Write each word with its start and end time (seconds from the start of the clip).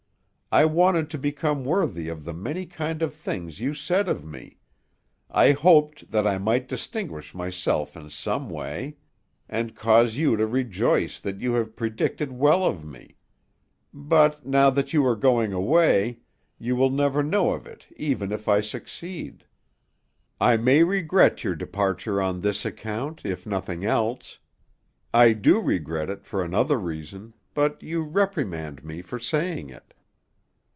I 0.53 0.65
wanted 0.65 1.09
to 1.11 1.17
become 1.17 1.63
worthy 1.63 2.09
of 2.09 2.25
the 2.25 2.33
many 2.33 2.65
kind 2.65 3.01
things 3.13 3.61
you 3.61 3.73
said 3.73 4.09
of 4.09 4.25
me; 4.25 4.57
I 5.29 5.53
hoped 5.53 6.11
that 6.11 6.27
I 6.27 6.37
might 6.39 6.67
distinguish 6.67 7.33
myself 7.33 7.95
in 7.95 8.09
some 8.09 8.49
way, 8.49 8.97
and 9.47 9.73
cause 9.77 10.17
you 10.17 10.35
to 10.35 10.45
rejoice 10.45 11.21
that 11.21 11.39
you 11.39 11.53
had 11.53 11.77
predicted 11.77 12.33
well 12.33 12.65
of 12.65 12.83
me, 12.83 13.15
but 13.93 14.45
now 14.45 14.69
that 14.71 14.91
you 14.91 15.05
are 15.05 15.15
going 15.15 15.53
away, 15.53 16.19
you 16.59 16.75
will 16.75 16.89
never 16.89 17.23
know 17.23 17.51
of 17.51 17.65
it 17.65 17.87
even 17.95 18.33
if 18.33 18.49
I 18.49 18.59
succeed. 18.59 19.45
I 20.41 20.57
may 20.57 20.83
regret 20.83 21.45
your 21.45 21.55
departure 21.55 22.21
on 22.21 22.41
this 22.41 22.65
account, 22.65 23.21
if 23.23 23.45
nothing 23.47 23.85
else. 23.85 24.39
I 25.13 25.31
do 25.31 25.61
regret 25.61 26.09
it 26.09 26.25
for 26.25 26.43
another 26.43 26.77
reason, 26.77 27.35
but 27.53 27.81
you 27.81 28.03
reprimand 28.03 28.83
me 28.83 29.01
for 29.01 29.17
saying 29.17 29.69
it." 29.69 29.93